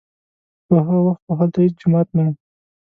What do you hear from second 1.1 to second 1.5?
خو